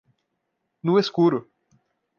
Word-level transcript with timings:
No 0.81 0.97
escuro 0.97 1.47